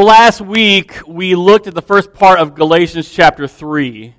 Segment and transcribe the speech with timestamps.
[0.00, 4.14] Last week, we looked at the first part of Galatians chapter 3.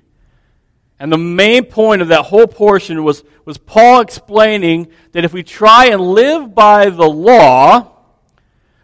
[1.00, 5.42] And the main point of that whole portion was, was Paul explaining that if we
[5.42, 7.96] try and live by the law,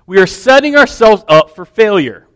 [0.06, 2.26] we are setting ourselves up for failure.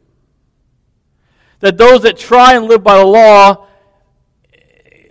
[1.58, 3.66] That those that try and live by the law,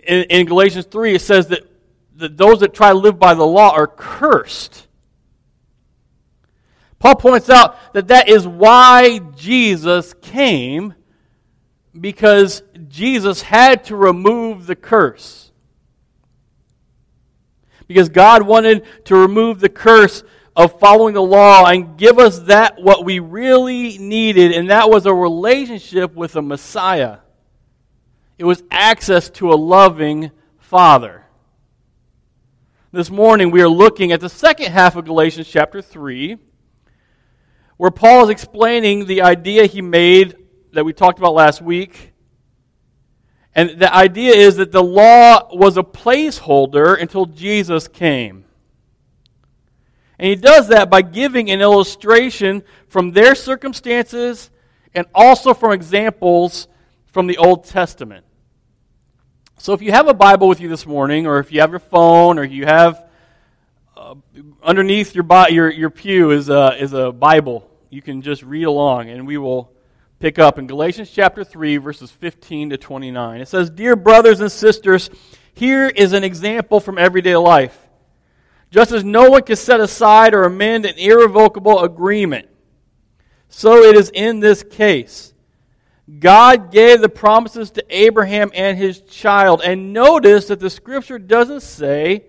[0.02, 1.60] in, in Galatians 3, it says that,
[2.16, 4.86] that those that try to live by the law are cursed.
[7.02, 10.94] Paul points out that that is why Jesus came,
[12.00, 15.50] because Jesus had to remove the curse.
[17.88, 20.22] Because God wanted to remove the curse
[20.54, 25.04] of following the law and give us that what we really needed, and that was
[25.04, 27.18] a relationship with a Messiah.
[28.38, 31.24] It was access to a loving Father.
[32.92, 36.38] This morning we are looking at the second half of Galatians chapter 3
[37.76, 40.36] where Paul is explaining the idea he made
[40.72, 42.12] that we talked about last week.
[43.54, 48.44] And the idea is that the law was a placeholder until Jesus came.
[50.18, 54.50] And he does that by giving an illustration from their circumstances
[54.94, 56.68] and also from examples
[57.06, 58.24] from the Old Testament.
[59.58, 61.78] So if you have a Bible with you this morning, or if you have your
[61.78, 63.08] phone, or you have
[64.02, 64.14] uh,
[64.64, 69.10] underneath your, your, your pew is a, is a Bible you can just read along,
[69.10, 69.70] and we will
[70.18, 73.40] pick up in Galatians chapter 3, verses 15 to 29.
[73.40, 75.08] It says, Dear brothers and sisters,
[75.54, 77.78] here is an example from everyday life.
[78.72, 82.48] Just as no one can set aside or amend an irrevocable agreement,
[83.48, 85.32] so it is in this case.
[86.18, 89.62] God gave the promises to Abraham and his child.
[89.64, 92.24] And notice that the scripture doesn't say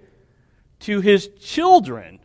[0.84, 2.20] to his children,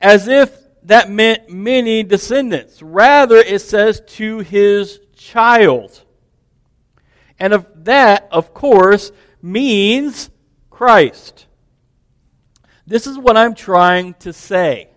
[0.00, 0.50] as if
[0.84, 2.82] that meant many descendants.
[2.82, 6.02] Rather, it says to his child.
[7.38, 10.30] And of that, of course, means
[10.70, 11.46] Christ.
[12.86, 14.88] This is what I'm trying to say.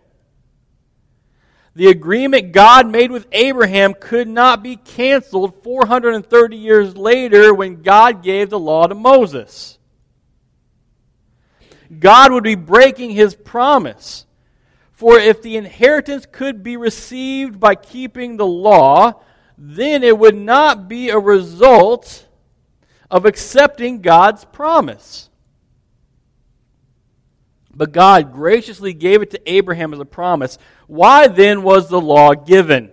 [1.76, 8.24] The agreement God made with Abraham could not be canceled 430 years later when God
[8.24, 9.78] gave the law to Moses.
[12.00, 14.26] God would be breaking his promise
[15.02, 19.22] for if the inheritance could be received by keeping the law,
[19.58, 22.28] then it would not be a result
[23.10, 25.32] of accepting God's promise.
[27.74, 30.60] But God graciously gave it to Abraham as a promise.
[30.86, 32.92] Why then was the law given?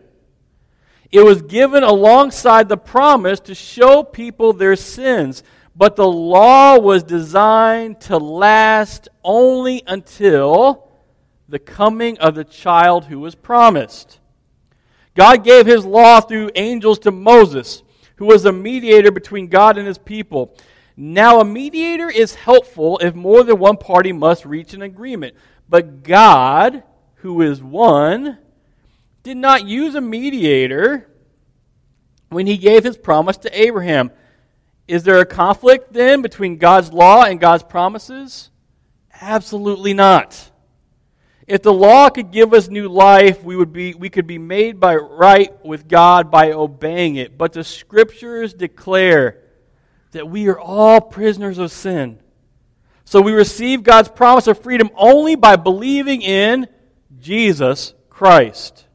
[1.10, 5.42] It was given alongside the promise to show people their sins.
[5.78, 10.88] But the law was designed to last only until
[11.48, 14.18] the coming of the child who was promised.
[15.14, 17.84] God gave his law through angels to Moses,
[18.16, 20.52] who was a mediator between God and his people.
[20.96, 25.36] Now, a mediator is helpful if more than one party must reach an agreement.
[25.68, 26.82] But God,
[27.16, 28.38] who is one,
[29.22, 31.08] did not use a mediator
[32.30, 34.10] when he gave his promise to Abraham.
[34.88, 38.50] Is there a conflict then between God's law and God's promises?
[39.20, 40.50] Absolutely not.
[41.46, 44.80] If the law could give us new life, we, would be, we could be made
[44.80, 47.36] by right with God by obeying it.
[47.36, 49.42] But the scriptures declare
[50.12, 52.18] that we are all prisoners of sin.
[53.04, 56.66] So we receive God's promise of freedom only by believing in
[57.18, 58.86] Jesus Christ.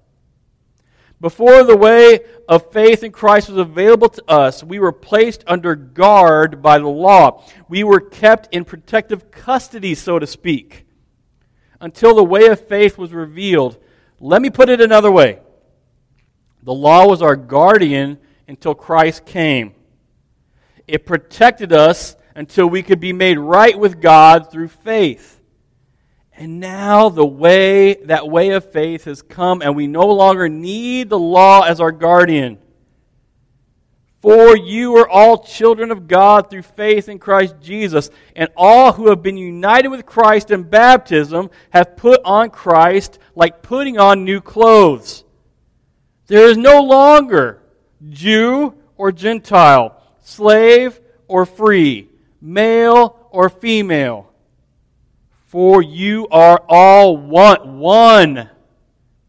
[1.22, 2.20] Before the way
[2.50, 6.88] of faith in Christ was available to us, we were placed under guard by the
[6.88, 7.46] law.
[7.70, 10.86] We were kept in protective custody, so to speak
[11.84, 13.78] until the way of faith was revealed.
[14.20, 15.40] Let me put it another way
[16.64, 19.76] the law was our guardian until Christ came.
[20.88, 25.33] It protected us until we could be made right with God through faith.
[26.36, 31.10] And now the way, that way of faith has come, and we no longer need
[31.10, 32.58] the law as our guardian.
[34.24, 39.10] For you are all children of God through faith in Christ Jesus, and all who
[39.10, 44.42] have been united with Christ in baptism have put on Christ like putting on new
[44.42, 45.24] clothes.
[46.28, 47.62] There is no longer
[48.10, 52.10] Jew or Gentile, slave or free,
[52.42, 54.33] male or female.
[55.54, 58.50] For you are all one, one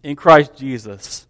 [0.02, 1.26] in Christ Jesus.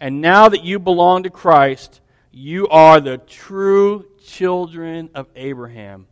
[0.00, 2.00] And now that you belong to Christ,
[2.32, 6.06] you are the true children of Abraham.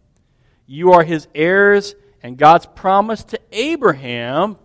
[0.66, 4.58] You are his heirs, and God's promise to Abraham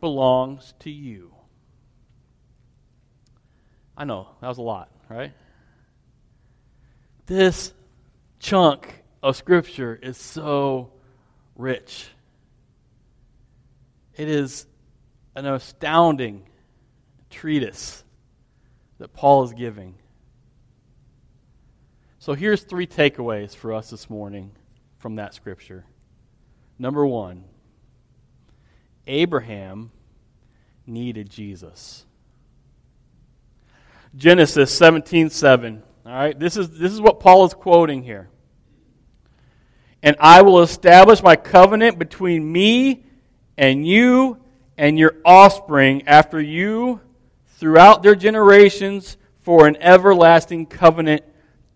[0.00, 1.32] belongs to you.
[3.96, 5.32] I know, that was a lot, right?
[7.24, 7.72] This
[8.40, 10.90] chunk of Scripture is so
[11.54, 12.08] rich.
[14.18, 14.66] It is
[15.36, 16.42] an astounding
[17.30, 18.02] treatise
[18.98, 19.94] that Paul is giving.
[22.18, 24.50] So here's three takeaways for us this morning
[24.98, 25.84] from that scripture.
[26.80, 27.44] Number one,
[29.06, 29.92] Abraham
[30.84, 32.04] needed Jesus.
[34.16, 35.82] Genesis 17 7.
[36.04, 38.28] All right, this is, this is what Paul is quoting here.
[40.02, 43.04] And I will establish my covenant between me
[43.58, 44.38] and you
[44.78, 47.00] and your offspring after you
[47.56, 51.24] throughout their generations for an everlasting covenant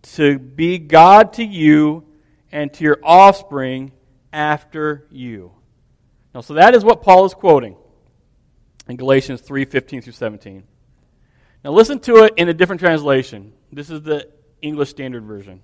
[0.03, 2.05] to be God to you
[2.53, 3.93] and to your offspring
[4.33, 5.53] after you.
[6.35, 7.77] Now, so that is what Paul is quoting
[8.89, 10.63] in Galatians 3 15 through 17.
[11.65, 13.53] Now, listen to it in a different translation.
[13.73, 14.29] This is the
[14.61, 15.63] English Standard Version.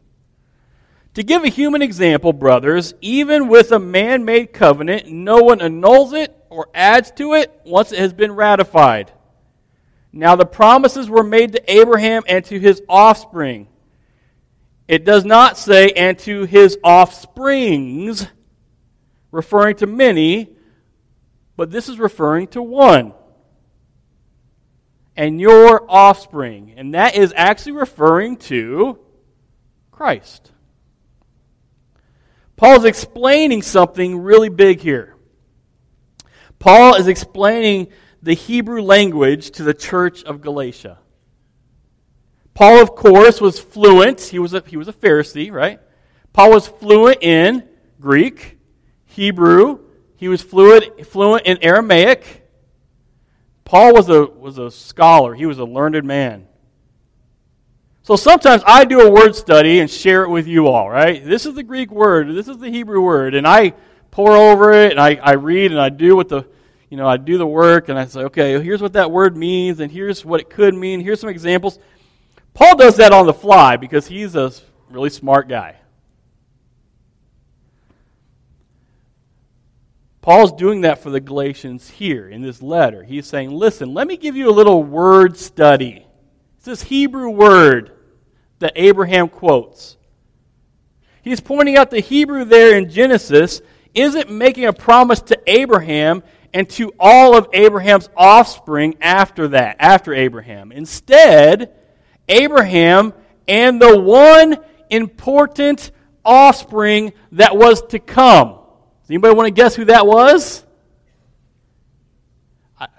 [1.14, 6.12] To give a human example, brothers, even with a man made covenant, no one annuls
[6.12, 9.12] it or adds to it once it has been ratified.
[10.12, 13.68] Now, the promises were made to Abraham and to his offspring.
[14.86, 18.26] It does not say, and to his offsprings,
[19.30, 20.56] referring to many,
[21.56, 23.12] but this is referring to one.
[25.14, 26.74] And your offspring.
[26.76, 28.98] And that is actually referring to
[29.90, 30.52] Christ.
[32.58, 35.14] Paul's explaining something really big here.
[36.58, 37.86] Paul is explaining
[38.20, 40.98] the Hebrew language to the church of Galatia.
[42.54, 44.20] Paul, of course, was fluent.
[44.20, 45.78] He was a, he was a Pharisee, right?
[46.32, 47.62] Paul was fluent in
[48.00, 48.58] Greek,
[49.06, 49.78] Hebrew.
[50.16, 52.44] He was fluent, fluent in Aramaic.
[53.64, 55.32] Paul was a, was a scholar.
[55.32, 56.47] He was a learned man.
[58.08, 61.22] So sometimes I do a word study and share it with you all, right?
[61.22, 63.74] This is the Greek word, this is the Hebrew word, and I
[64.10, 66.46] pore over it and I, I read and I do what the
[66.88, 69.80] you know, I do the work and I say, okay, here's what that word means
[69.80, 71.00] and here's what it could mean.
[71.00, 71.78] Here's some examples.
[72.54, 74.52] Paul does that on the fly because he's a
[74.88, 75.76] really smart guy.
[80.22, 83.02] Paul's doing that for the Galatians here in this letter.
[83.02, 86.06] He's saying, listen, let me give you a little word study.
[86.56, 87.92] It's this Hebrew word
[88.58, 89.96] that Abraham quotes.
[91.22, 93.60] He's pointing out the Hebrew there in Genesis
[93.94, 96.22] isn't making a promise to Abraham
[96.54, 100.72] and to all of Abraham's offspring after that, after Abraham.
[100.72, 101.74] Instead,
[102.28, 103.12] Abraham
[103.46, 104.56] and the one
[104.90, 105.90] important
[106.24, 108.58] offspring that was to come.
[109.02, 110.64] Does anybody want to guess who that was?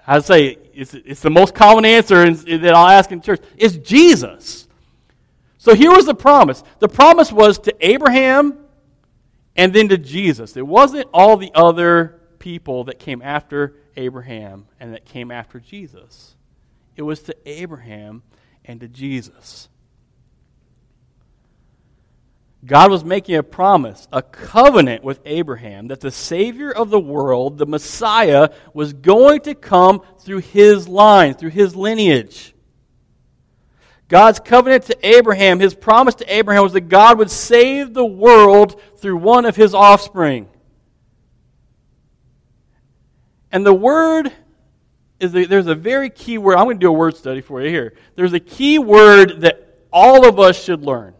[0.06, 3.40] I'd say it's, it's the most common answer that I'll ask in church.
[3.56, 4.68] It's Jesus.
[5.60, 6.64] So here was the promise.
[6.78, 8.56] The promise was to Abraham
[9.54, 10.56] and then to Jesus.
[10.56, 16.34] It wasn't all the other people that came after Abraham and that came after Jesus.
[16.96, 18.22] It was to Abraham
[18.64, 19.68] and to Jesus.
[22.64, 27.58] God was making a promise, a covenant with Abraham that the Savior of the world,
[27.58, 32.49] the Messiah, was going to come through his line, through his lineage.
[34.10, 38.78] God's covenant to Abraham, his promise to Abraham was that God would save the world
[38.98, 40.48] through one of his offspring.
[43.52, 44.32] And the word
[45.20, 46.56] is there's a very key word.
[46.56, 47.94] I'm going to do a word study for you here.
[48.16, 51.14] There's a key word that all of us should learn.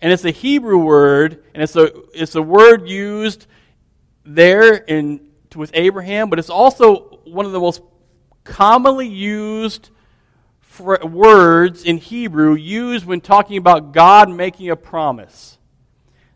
[0.00, 3.46] And it's a Hebrew word, and it's a, it's a word used
[4.24, 7.80] there in, with Abraham, but it's also one of the most
[8.42, 9.90] commonly used
[10.80, 15.58] words in Hebrew used when talking about God making a promise.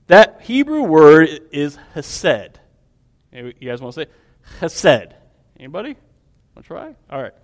[0.07, 2.61] That Hebrew word is hesed.
[3.33, 4.11] You guys want to say?
[4.61, 5.15] Hesed.
[5.59, 5.97] Anybody?
[6.55, 6.95] Want to try?
[7.11, 7.35] All right.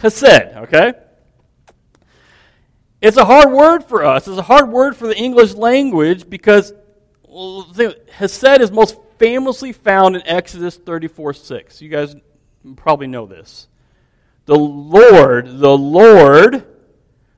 [0.00, 0.94] Hesed, okay?
[3.00, 4.28] It's a hard word for us.
[4.28, 6.72] It's a hard word for the English language because
[8.12, 11.82] Hesed is most famously found in Exodus 34 6.
[11.82, 12.14] You guys
[12.76, 13.66] probably know this.
[14.46, 16.66] The Lord, the Lord,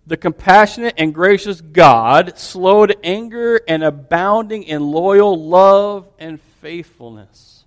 [0.07, 7.65] the compassionate and gracious God, slow to anger and abounding in loyal love and faithfulness.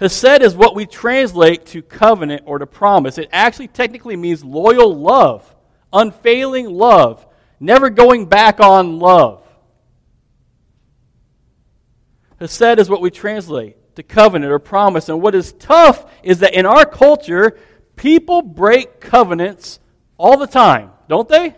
[0.00, 3.18] Hesed is what we translate to covenant or to promise.
[3.18, 5.54] It actually technically means loyal love,
[5.92, 7.26] unfailing love,
[7.58, 9.42] never going back on love.
[12.40, 15.08] Hesed is what we translate to covenant or promise.
[15.08, 17.58] And what is tough is that in our culture,
[17.98, 19.80] People break covenants
[20.16, 21.56] all the time, don't they?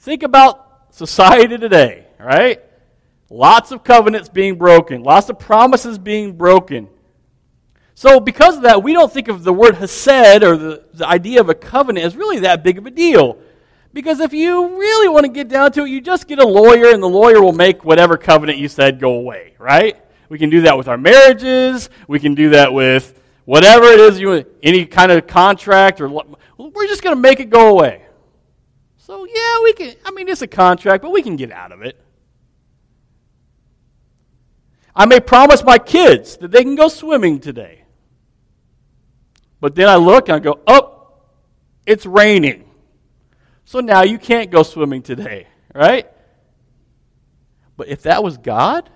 [0.00, 2.60] Think about society today, right?
[3.30, 6.88] Lots of covenants being broken, lots of promises being broken.
[7.94, 11.40] So, because of that, we don't think of the word hesed or the, the idea
[11.40, 13.38] of a covenant as really that big of a deal.
[13.92, 16.92] Because if you really want to get down to it, you just get a lawyer,
[16.92, 19.96] and the lawyer will make whatever covenant you said go away, right?
[20.28, 21.88] We can do that with our marriages.
[22.08, 23.15] We can do that with
[23.46, 27.48] whatever it is you any kind of contract or we're just going to make it
[27.48, 28.02] go away.
[28.98, 29.94] So yeah, we can.
[30.04, 31.98] I mean, it's a contract, but we can get out of it.
[34.94, 37.84] I may promise my kids that they can go swimming today.
[39.60, 41.12] But then I look and I go, oh,
[41.86, 42.64] it's raining.
[43.64, 46.10] So now you can't go swimming today, right?
[47.76, 48.88] But if that was God,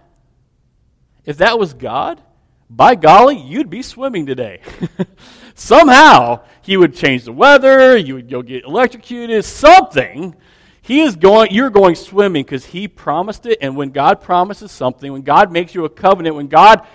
[1.25, 2.23] if that was God,
[2.71, 4.61] by golly, you'd be swimming today.
[5.57, 10.37] Somehow, he would change the weather, you would go get electrocuted, something.
[10.81, 13.59] He is going, you're going swimming because he promised it.
[13.61, 16.87] And when God promises something, when God makes you a covenant, when God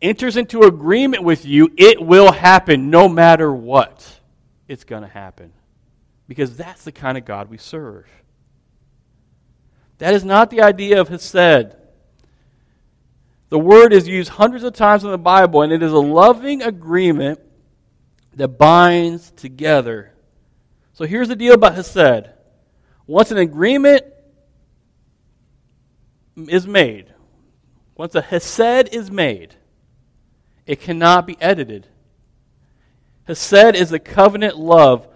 [0.00, 4.20] enters into agreement with you, it will happen no matter what.
[4.68, 5.52] It's going to happen
[6.28, 8.06] because that's the kind of God we serve.
[9.98, 11.76] That is not the idea of Hesed.
[13.52, 16.62] The word is used hundreds of times in the Bible, and it is a loving
[16.62, 17.38] agreement
[18.34, 20.14] that binds together.
[20.94, 22.30] So here's the deal about Hesed.
[23.06, 24.04] Once an agreement
[26.48, 27.12] is made,
[27.94, 29.56] once a Hesed is made,
[30.64, 31.88] it cannot be edited.
[33.28, 35.06] Hesed is a covenant love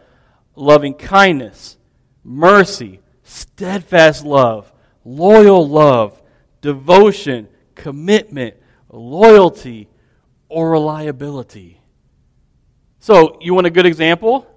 [0.55, 1.79] loving kindness,
[2.23, 4.71] mercy, steadfast love,
[5.07, 6.21] loyal love,
[6.61, 8.57] devotion, commitment,
[8.91, 9.89] loyalty,
[10.49, 11.81] or reliability.
[12.99, 14.49] So, you want a good example?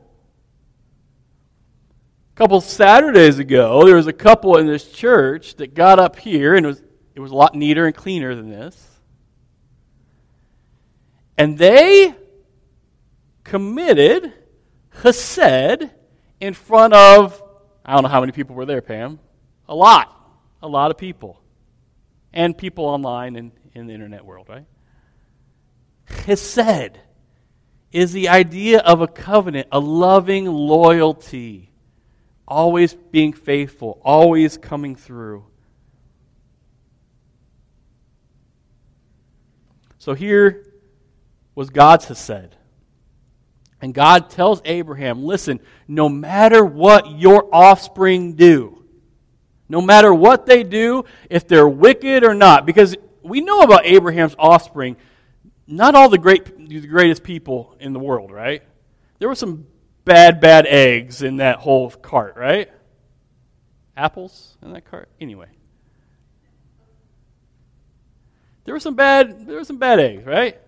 [2.34, 6.56] A couple Saturdays ago, there was a couple in this church that got up here,
[6.56, 6.82] and it was,
[7.14, 8.88] it was a lot neater and cleaner than this.
[11.38, 12.16] And they
[13.44, 14.34] committed
[15.02, 15.90] chesed
[16.40, 17.42] in front of,
[17.86, 19.20] I don't know how many people were there, Pam.
[19.68, 20.16] A lot.
[20.62, 21.42] A lot of people.
[22.34, 24.66] And people online and in the internet world, right?
[26.08, 26.96] Chesed
[27.92, 31.72] is the idea of a covenant, a loving loyalty,
[32.48, 35.46] always being faithful, always coming through.
[39.98, 40.66] So here
[41.56, 42.56] was God's Hesed.
[43.82, 48.79] And God tells Abraham, listen, no matter what your offspring do,
[49.70, 54.36] no matter what they do, if they're wicked or not, because we know about Abraham's
[54.40, 54.98] offspring,
[55.68, 58.64] not all the great the greatest people in the world, right?
[59.20, 59.68] There were some
[60.06, 62.72] bad, bad eggs in that whole cart, right?
[63.96, 65.10] Apples in that cart?
[65.22, 65.48] Anyway.
[68.66, 70.60] There were some bad there were some bad eggs, right?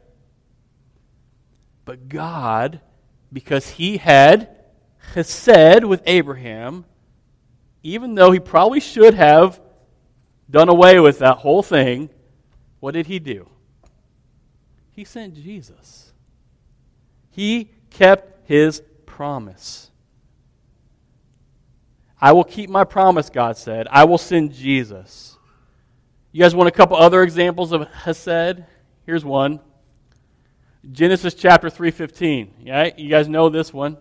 [1.85, 2.81] But God
[3.33, 4.57] because he had
[5.13, 6.85] chesed with Abraham,
[7.83, 9.59] even though he probably should have
[10.49, 12.09] done away with that whole thing,
[12.79, 13.49] what did he do?
[14.91, 16.11] He sent Jesus.
[17.29, 19.89] He kept his promise.
[22.19, 23.87] I will keep my promise, God said.
[23.89, 25.37] I will send Jesus.
[26.31, 28.63] You guys want a couple other examples of Hesed?
[29.05, 29.59] Here's one.
[30.91, 32.53] Genesis chapter 3:15.
[32.61, 33.97] Yeah, you guys know this one.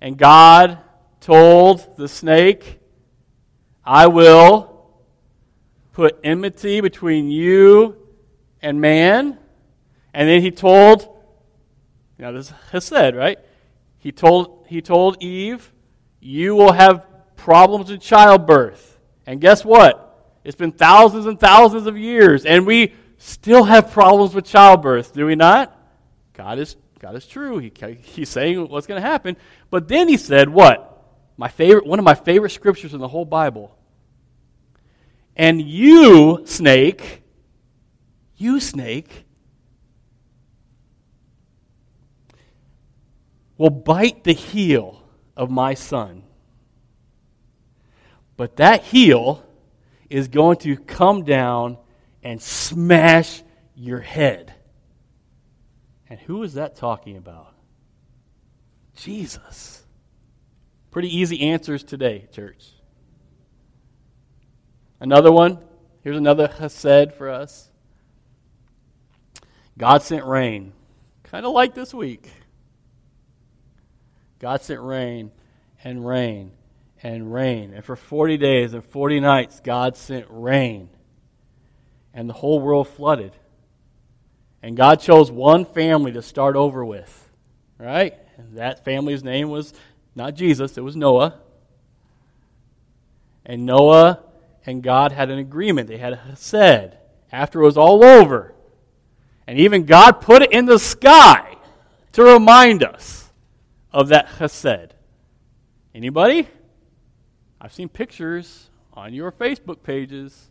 [0.00, 0.78] And God
[1.24, 2.78] told the snake,
[3.84, 4.90] "I will
[5.92, 7.96] put enmity between you
[8.60, 9.38] and man."
[10.12, 11.08] And then he told,
[12.18, 13.38] know, this has said, right?
[13.98, 15.72] He told he told Eve,
[16.20, 20.00] "You will have problems with childbirth." And guess what?
[20.44, 25.24] It's been thousands and thousands of years, and we still have problems with childbirth, do
[25.24, 25.74] we not?
[26.34, 27.58] God is, God is true.
[27.58, 29.36] He, he's saying what's going to happen.
[29.70, 30.93] But then he said, what?
[31.36, 33.76] My favorite, one of my favorite scriptures in the whole Bible.
[35.36, 37.22] And you, snake,
[38.36, 39.24] you, snake,
[43.58, 45.02] will bite the heel
[45.36, 46.22] of my son.
[48.36, 49.44] But that heel
[50.10, 51.78] is going to come down
[52.22, 53.42] and smash
[53.76, 54.54] your head.
[56.08, 57.52] And who is that talking about?
[58.96, 59.83] Jesus.
[60.94, 62.70] Pretty easy answers today, church.
[65.00, 65.58] Another one.
[66.04, 67.68] Here's another chesed for us.
[69.76, 70.72] God sent rain.
[71.24, 72.30] Kind of like this week.
[74.38, 75.32] God sent rain
[75.82, 76.52] and rain
[77.02, 77.74] and rain.
[77.74, 80.90] And for 40 days and 40 nights, God sent rain.
[82.12, 83.32] And the whole world flooded.
[84.62, 87.32] And God chose one family to start over with.
[87.80, 88.14] Right?
[88.36, 89.74] And that family's name was
[90.14, 91.40] not Jesus, it was Noah.
[93.44, 94.20] And Noah
[94.64, 95.88] and God had an agreement.
[95.88, 96.98] They had said
[97.30, 98.54] after it was all over.
[99.46, 101.56] And even God put it in the sky
[102.12, 103.30] to remind us
[103.92, 104.90] of that chesed.
[105.94, 106.48] Anybody?
[107.60, 110.50] I've seen pictures on your Facebook pages.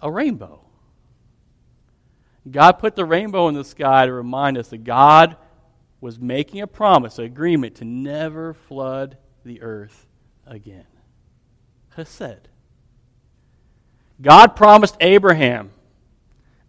[0.00, 0.60] A rainbow.
[2.50, 5.36] God put the rainbow in the sky to remind us that God
[6.02, 10.08] was making a promise, an agreement to never flood the earth
[10.44, 10.84] again.
[11.96, 12.40] Chesed.
[14.20, 15.70] God promised Abraham,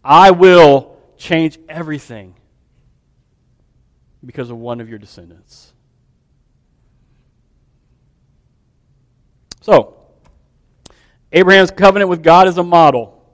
[0.03, 2.35] I will change everything
[4.23, 5.73] because of one of your descendants.
[9.61, 9.97] So,
[11.31, 13.25] Abraham's covenant with God is a model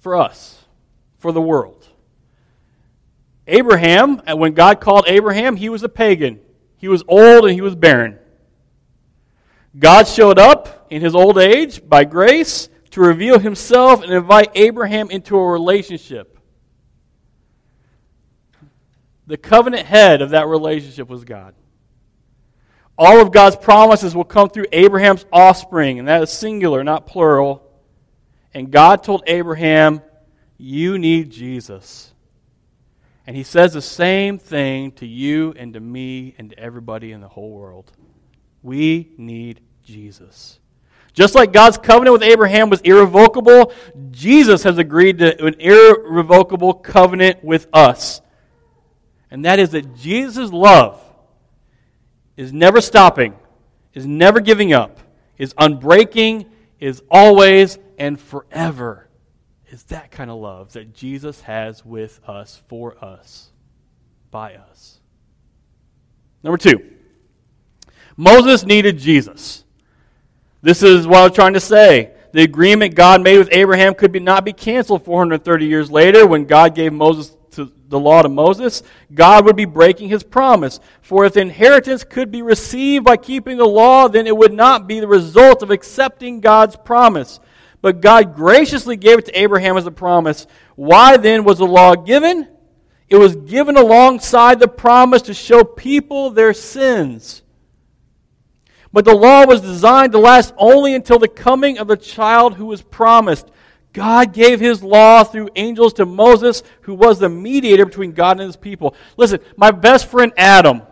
[0.00, 0.66] for us,
[1.18, 1.79] for the world.
[3.50, 6.40] Abraham, when God called Abraham, he was a pagan.
[6.76, 8.18] He was old and he was barren.
[9.78, 15.10] God showed up in his old age by grace to reveal himself and invite Abraham
[15.10, 16.38] into a relationship.
[19.26, 21.54] The covenant head of that relationship was God.
[22.98, 27.62] All of God's promises will come through Abraham's offspring, and that is singular, not plural.
[28.52, 30.02] And God told Abraham,
[30.58, 32.09] You need Jesus.
[33.30, 37.20] And he says the same thing to you and to me and to everybody in
[37.20, 37.92] the whole world.
[38.60, 40.58] We need Jesus.
[41.12, 43.72] Just like God's covenant with Abraham was irrevocable,
[44.10, 48.20] Jesus has agreed to an irrevocable covenant with us.
[49.30, 51.00] And that is that Jesus' love
[52.36, 53.36] is never stopping,
[53.94, 54.98] is never giving up,
[55.38, 56.46] is unbreaking,
[56.80, 59.06] is always and forever.
[59.70, 63.50] Is that kind of love that Jesus has with us, for us,
[64.32, 64.98] by us.
[66.42, 66.82] Number two,
[68.16, 69.64] Moses needed Jesus.
[70.60, 72.12] This is what I was trying to say.
[72.32, 76.46] The agreement God made with Abraham could be, not be canceled 430 years later when
[76.46, 78.82] God gave Moses to, the law to Moses.
[79.14, 80.80] God would be breaking his promise.
[81.00, 84.98] For if inheritance could be received by keeping the law, then it would not be
[84.98, 87.38] the result of accepting God's promise.
[87.82, 90.46] But God graciously gave it to Abraham as a promise.
[90.76, 92.48] Why then was the law given?
[93.08, 97.42] It was given alongside the promise to show people their sins.
[98.92, 102.66] But the law was designed to last only until the coming of the child who
[102.66, 103.50] was promised.
[103.92, 108.46] God gave his law through angels to Moses, who was the mediator between God and
[108.46, 108.94] his people.
[109.16, 110.82] Listen, my best friend Adam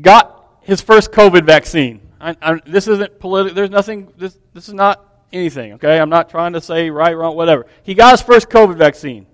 [0.00, 2.00] got his first COVID vaccine.
[2.20, 3.54] I, I, this isn't political.
[3.54, 4.12] There's nothing.
[4.16, 5.98] This, this is not anything, okay?
[5.98, 7.66] I'm not trying to say right, wrong, whatever.
[7.82, 9.26] He got his first COVID vaccine,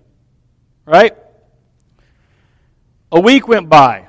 [0.84, 1.16] right?
[3.10, 4.08] A week went by.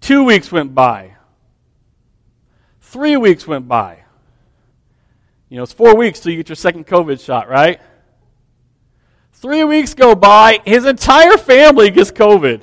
[0.00, 1.16] Two weeks went by.
[2.80, 4.04] Three weeks went by.
[5.48, 7.80] You know, it's four weeks till you get your second COVID shot, right?
[9.32, 12.62] Three weeks go by, his entire family gets COVID.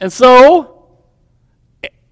[0.00, 0.77] And so,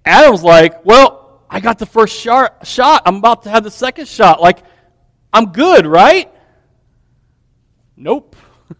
[0.07, 3.01] Adam's like, Well, I got the first shot.
[3.05, 4.41] I'm about to have the second shot.
[4.41, 4.59] Like,
[5.31, 6.31] I'm good, right?
[7.95, 8.35] Nope.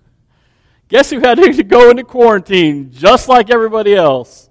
[0.89, 4.49] Guess who had to go into quarantine just like everybody else?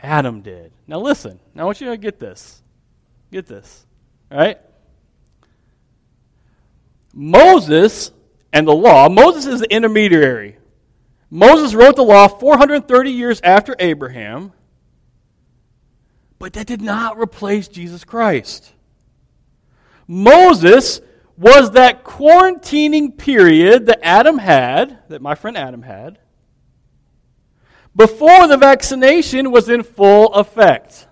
[0.00, 0.72] Adam did.
[0.86, 1.38] Now listen.
[1.54, 2.62] Now I want you to get this.
[3.30, 3.86] Get this.
[4.30, 4.58] All right?
[7.14, 8.10] Moses
[8.52, 10.58] and the law, Moses is the intermediary.
[11.30, 14.52] Moses wrote the law 430 years after Abraham,
[16.42, 18.72] but that did not replace Jesus Christ.
[20.08, 21.00] Moses
[21.36, 26.18] was that quarantining period that Adam had, that my friend Adam had,
[27.94, 31.06] before the vaccination was in full effect.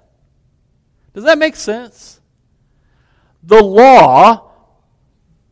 [1.14, 2.20] Does that make sense?
[3.44, 4.50] The law,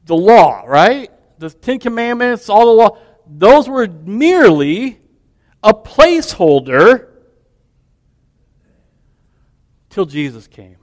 [0.06, 1.08] the law, right?
[1.38, 4.98] The Ten Commandments, all the law, those were merely
[5.62, 7.07] a placeholder
[9.98, 10.76] till Jesus came.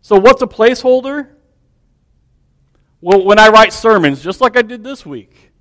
[0.00, 1.28] So, what's a placeholder?
[3.00, 5.52] Well, when I write sermons, just like I did this week,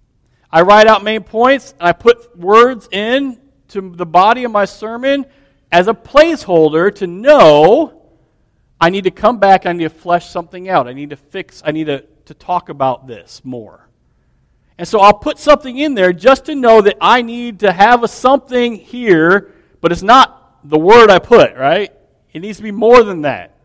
[0.52, 4.65] I write out main points and I put words in to the body of my
[4.65, 5.28] sermon
[5.72, 8.02] as a placeholder to know
[8.80, 11.62] I need to come back, I need to flesh something out, I need to fix,
[11.63, 13.88] I need to, to talk about this more.
[14.80, 18.04] And so I'll put something in there just to know that I need to have
[18.04, 21.91] a something here, but it's not the word I put, right?
[22.34, 23.56] It needs to be more than that.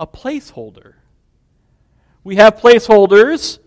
[0.00, 0.94] A placeholder.
[2.22, 3.58] We have placeholders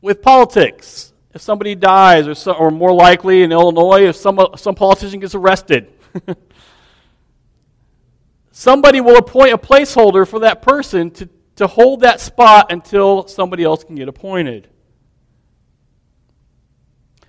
[0.00, 1.12] with politics.
[1.34, 5.34] If somebody dies, or, so, or more likely in Illinois, if some, some politician gets
[5.34, 5.92] arrested,
[8.50, 13.64] somebody will appoint a placeholder for that person to, to hold that spot until somebody
[13.64, 14.68] else can get appointed.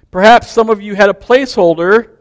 [0.10, 2.17] Perhaps some of you had a placeholder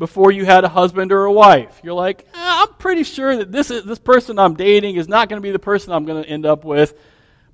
[0.00, 1.78] before you had a husband or a wife.
[1.84, 5.28] You're like, eh, I'm pretty sure that this, is, this person I'm dating is not
[5.28, 6.98] going to be the person I'm going to end up with,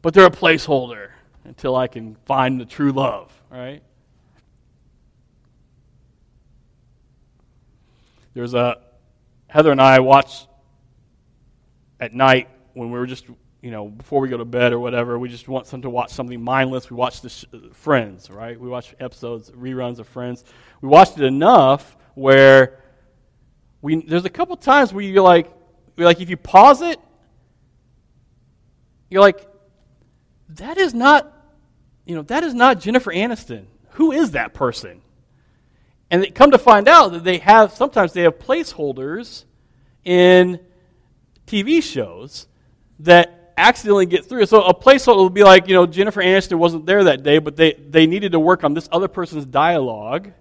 [0.01, 1.09] but they're a placeholder
[1.45, 3.83] until I can find the true love, right?
[8.33, 8.79] There's a
[9.49, 10.47] Heather and I watched
[11.99, 13.27] at night when we were just
[13.63, 15.19] you know before we go to bed or whatever.
[15.19, 16.91] We just want some to watch something mindless.
[16.91, 18.61] We watch the sh- Friends, right?
[18.61, 20.45] We watch episodes, reruns of Friends.
[20.83, 22.81] We watched it enough where
[23.83, 25.53] we there's a couple times where you're like
[25.97, 26.99] you're like if you pause it,
[29.09, 29.47] you're like
[30.49, 31.33] that is not
[32.05, 33.67] you know that is not Jennifer Aniston.
[33.91, 35.03] Who is that person?
[36.11, 39.45] And they come to find out that they have sometimes they have placeholders
[40.05, 40.61] in
[41.47, 42.47] TV shows
[43.01, 44.47] that accidentally get through.
[44.47, 47.57] So a placeholder will be like, you know, Jennifer Aniston wasn't there that day, but
[47.57, 50.33] they, they needed to work on this other person's dialogue.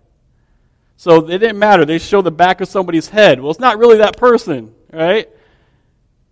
[0.97, 1.85] So it didn't matter.
[1.85, 3.39] They show the back of somebody's head.
[3.39, 5.29] Well, it's not really that person, right?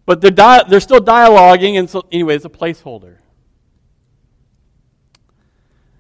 [0.06, 3.18] But they're, di- they're still dialoguing, and so, anyway, it's a placeholder.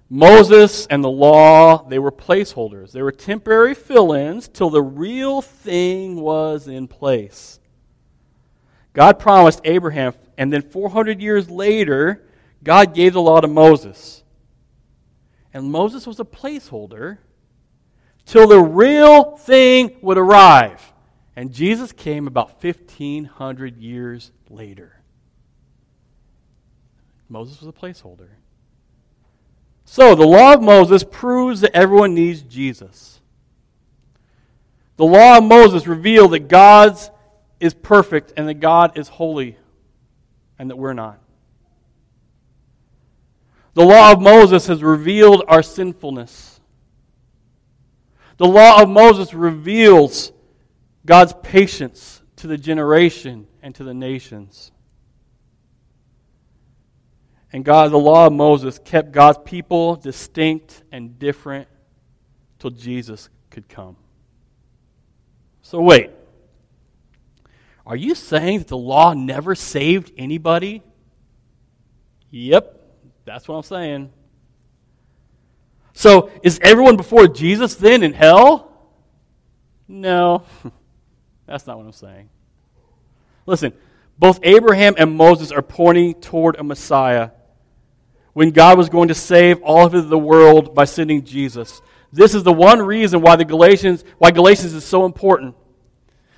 [0.10, 2.92] Moses and the law, they were placeholders.
[2.92, 7.60] They were temporary fill ins till the real thing was in place.
[8.94, 12.24] God promised Abraham, and then 400 years later,
[12.64, 14.24] God gave the law to Moses.
[15.54, 17.18] And Moses was a placeholder
[18.26, 20.94] till the real thing would arrive.
[21.36, 25.02] And Jesus came about 1,500 years later.
[27.28, 28.30] Moses was a placeholder.
[29.86, 33.20] So, the law of Moses proves that everyone needs Jesus.
[34.96, 36.98] The law of Moses revealed that God
[37.60, 39.58] is perfect and that God is holy
[40.60, 41.20] and that we're not.
[43.74, 46.53] The law of Moses has revealed our sinfulness.
[48.38, 50.32] The law of Moses reveals
[51.06, 54.72] God's patience to the generation and to the nations.
[57.52, 61.68] And God, the law of Moses kept God's people distinct and different
[62.58, 63.96] till Jesus could come.
[65.62, 66.10] So, wait.
[67.86, 70.82] Are you saying that the law never saved anybody?
[72.32, 72.82] Yep,
[73.26, 74.12] that's what I'm saying.
[75.94, 78.72] So, is everyone before Jesus then in hell?
[79.88, 80.44] No,
[81.46, 82.30] that's not what I'm saying.
[83.46, 83.74] Listen,
[84.18, 87.30] both Abraham and Moses are pointing toward a Messiah
[88.34, 91.82] when God was going to save all of the world by sending Jesus.
[92.12, 95.56] This is the one reason why the Galatians why Galatians is so important.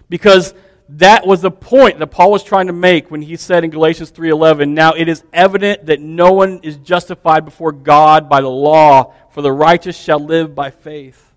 [0.10, 0.54] Because
[0.90, 4.12] that was the point that Paul was trying to make when he said in Galatians
[4.12, 9.14] 3:11, "Now it is evident that no one is justified before God by the law,
[9.32, 11.34] for the righteous shall live by faith."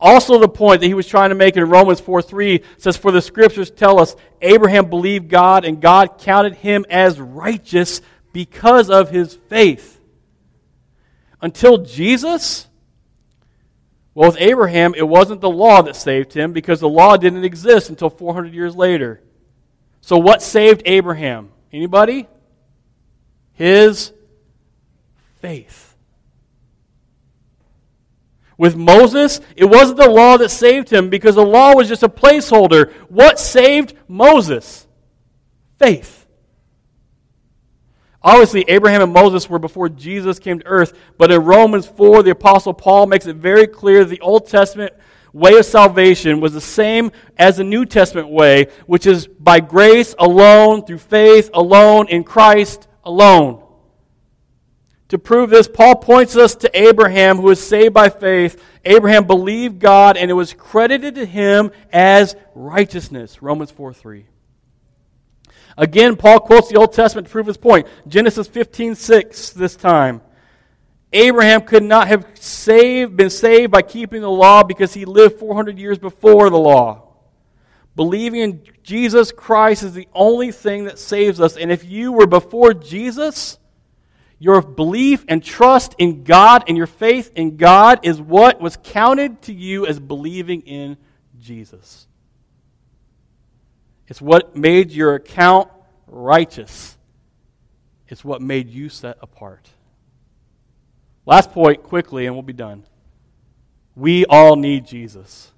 [0.00, 3.22] Also the point that he was trying to make in Romans 4:3 says for the
[3.22, 8.00] scriptures tell us Abraham believed God and God counted him as righteous
[8.32, 10.00] because of his faith.
[11.40, 12.66] Until Jesus,
[14.14, 17.90] well, with Abraham, it wasn't the law that saved him because the law didn't exist
[17.90, 19.20] until 400 years later.
[20.00, 21.50] So what saved Abraham?
[21.72, 22.28] Anybody?
[23.54, 24.12] His
[25.40, 25.96] faith.
[28.56, 32.08] With Moses, it wasn't the law that saved him because the law was just a
[32.08, 32.92] placeholder.
[33.08, 34.86] What saved Moses?
[35.78, 36.13] Faith.
[38.24, 42.30] Obviously, Abraham and Moses were before Jesus came to earth, but in Romans 4, the
[42.30, 44.94] Apostle Paul makes it very clear the Old Testament
[45.34, 50.14] way of salvation was the same as the New Testament way, which is by grace
[50.18, 53.62] alone, through faith alone, in Christ alone.
[55.08, 58.62] To prove this, Paul points us to Abraham, who was saved by faith.
[58.86, 63.42] Abraham believed God, and it was credited to him as righteousness.
[63.42, 64.24] Romans 4 3.
[65.76, 67.86] Again, Paul quotes the Old Testament to prove his point.
[68.06, 70.20] Genesis 15 6 this time.
[71.12, 75.78] Abraham could not have saved, been saved by keeping the law because he lived 400
[75.78, 77.02] years before the law.
[77.94, 81.56] Believing in Jesus Christ is the only thing that saves us.
[81.56, 83.58] And if you were before Jesus,
[84.44, 89.40] Your belief and trust in God and your faith in God is what was counted
[89.42, 90.98] to you as believing in
[91.40, 92.06] Jesus.
[94.08, 95.68] It's what made your account
[96.06, 96.96] righteous.
[98.08, 99.68] It's what made you set apart.
[101.26, 102.84] Last point, quickly, and we'll be done.
[103.96, 105.50] We all need Jesus.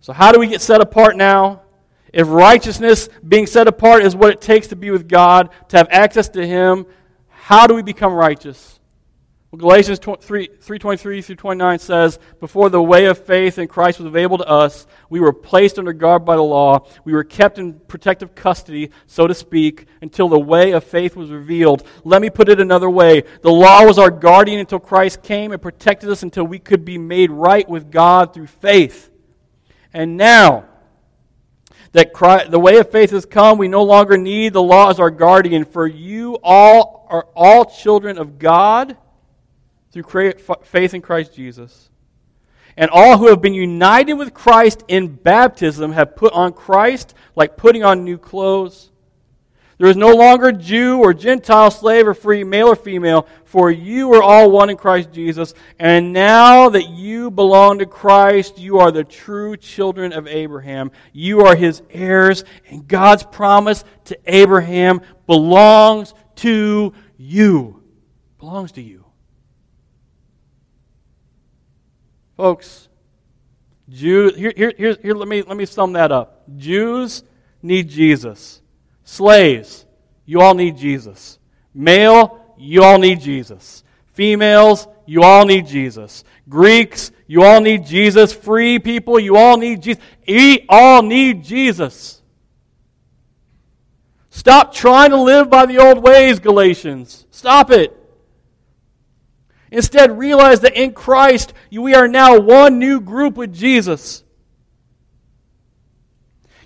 [0.00, 1.62] So, how do we get set apart now?
[2.12, 5.88] If righteousness, being set apart, is what it takes to be with God, to have
[5.90, 6.86] access to Him,
[7.28, 8.77] how do we become righteous?
[9.50, 14.04] Well, Galatians 3, 3.23 through 29 says, Before the way of faith in Christ was
[14.04, 16.86] available to us, we were placed under guard by the law.
[17.04, 21.30] We were kept in protective custody, so to speak, until the way of faith was
[21.30, 21.86] revealed.
[22.04, 23.22] Let me put it another way.
[23.40, 26.98] The law was our guardian until Christ came and protected us until we could be
[26.98, 29.10] made right with God through faith.
[29.94, 30.66] And now,
[31.92, 35.00] that Christ, the way of faith has come, we no longer need the law as
[35.00, 35.64] our guardian.
[35.64, 38.98] For you all are all children of God
[39.92, 41.90] through faith in Christ Jesus.
[42.76, 47.56] And all who have been united with Christ in baptism have put on Christ like
[47.56, 48.90] putting on new clothes.
[49.78, 54.12] There is no longer Jew or Gentile, slave or free, male or female, for you
[54.14, 55.54] are all one in Christ Jesus.
[55.78, 60.90] And now that you belong to Christ, you are the true children of Abraham.
[61.12, 67.82] You are his heirs, and God's promise to Abraham belongs to you.
[68.40, 69.07] Belongs to you.
[72.38, 72.88] Folks,
[73.88, 76.44] Jews, here, here, here, here, let, me, let me sum that up.
[76.56, 77.24] Jews
[77.60, 78.62] need Jesus.
[79.02, 79.84] Slaves,
[80.24, 81.40] you all need Jesus.
[81.74, 83.82] Male, you all need Jesus.
[84.12, 86.22] Females, you all need Jesus.
[86.48, 88.32] Greeks, you all need Jesus.
[88.32, 90.00] Free people, you all need Jesus.
[90.28, 92.22] We all need Jesus.
[94.30, 97.26] Stop trying to live by the old ways, Galatians.
[97.32, 97.97] Stop it.
[99.70, 104.24] Instead, realize that in Christ, we are now one new group with Jesus.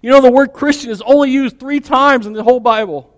[0.01, 3.15] You know, the word Christian is only used three times in the whole Bible.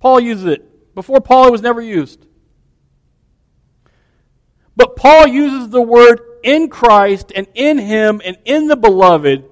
[0.00, 0.94] Paul uses it.
[0.94, 2.24] Before Paul, it was never used.
[4.76, 9.44] But Paul uses the word in Christ and in Him and in the beloved,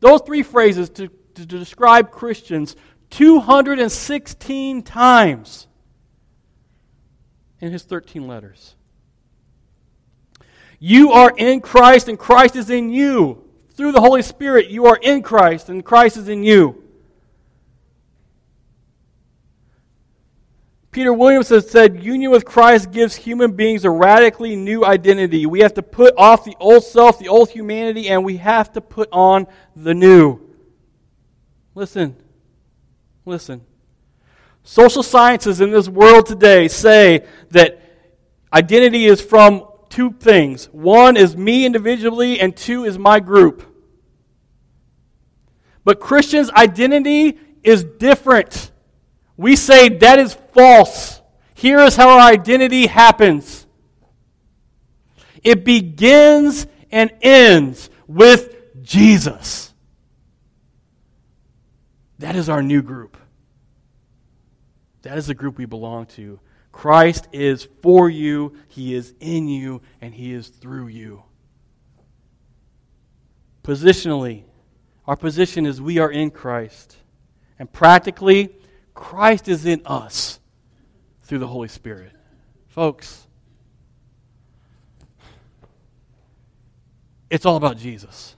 [0.00, 2.76] those three phrases to, to describe Christians
[3.10, 5.66] 216 times
[7.60, 8.74] in his 13 letters.
[10.78, 13.44] You are in Christ, and Christ is in you.
[13.74, 16.82] Through the Holy Spirit, you are in Christ, and Christ is in you.
[20.90, 25.46] Peter Williams has said union with Christ gives human beings a radically new identity.
[25.46, 28.80] We have to put off the old self, the old humanity, and we have to
[28.80, 29.46] put on
[29.76, 30.40] the new.
[31.76, 32.16] Listen.
[33.24, 33.64] Listen.
[34.70, 37.82] Social sciences in this world today say that
[38.52, 43.64] identity is from two things one is me individually, and two is my group.
[45.82, 48.70] But Christians' identity is different.
[49.36, 51.20] We say that is false.
[51.54, 53.66] Here is how our identity happens
[55.42, 58.54] it begins and ends with
[58.84, 59.74] Jesus.
[62.20, 63.16] That is our new group.
[65.02, 66.40] That is the group we belong to.
[66.72, 71.22] Christ is for you, He is in you, and He is through you.
[73.62, 74.44] Positionally,
[75.06, 76.96] our position is we are in Christ.
[77.58, 78.50] And practically,
[78.94, 80.40] Christ is in us
[81.22, 82.12] through the Holy Spirit.
[82.68, 83.26] Folks,
[87.28, 88.34] it's all about Jesus.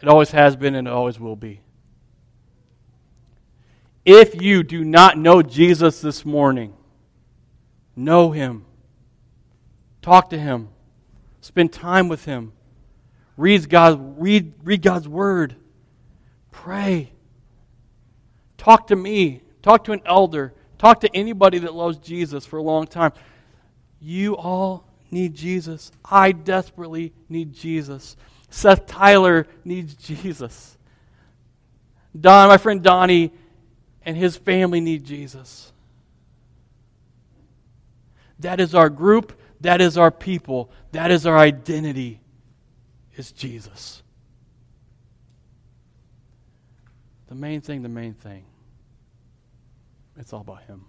[0.00, 1.60] It always has been and it always will be.
[4.04, 6.74] If you do not know Jesus this morning,
[7.94, 8.64] know him.
[10.00, 10.68] Talk to him.
[11.40, 12.52] Spend time with him.
[13.36, 15.56] Read, God, read, read God's word.
[16.50, 17.12] Pray.
[18.58, 19.42] Talk to me.
[19.62, 20.54] Talk to an elder.
[20.78, 23.12] Talk to anybody that loves Jesus for a long time.
[24.00, 25.92] You all need Jesus.
[26.04, 28.16] I desperately need Jesus.
[28.50, 30.76] Seth Tyler needs Jesus.
[32.18, 33.32] Don, my friend Donnie,
[34.04, 35.72] and his family need Jesus.
[38.38, 39.38] That is our group.
[39.60, 40.70] That is our people.
[40.90, 42.20] That is our identity,
[43.16, 44.02] is Jesus.
[47.28, 48.44] The main thing, the main thing.
[50.18, 50.84] It's all about Him.